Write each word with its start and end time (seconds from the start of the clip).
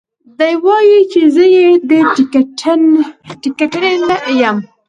دى 0.39 0.51
وايي 0.65 0.99
چې 1.11 1.21
زه 1.35 1.43
يې 1.55 1.67
ټکټنى 3.43 3.93
يم. 4.41 4.57